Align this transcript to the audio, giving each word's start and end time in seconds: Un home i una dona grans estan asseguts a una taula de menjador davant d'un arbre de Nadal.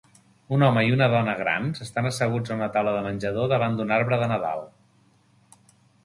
Un 0.55 0.63
home 0.67 0.83
i 0.85 0.93
una 0.93 1.07
dona 1.15 1.33
grans 1.41 1.83
estan 1.85 2.07
asseguts 2.09 2.53
a 2.55 2.57
una 2.59 2.69
taula 2.77 2.93
de 2.95 3.03
menjador 3.07 3.51
davant 3.51 3.77
d'un 3.81 3.93
arbre 3.99 4.19
de 4.23 4.31
Nadal. 4.33 4.65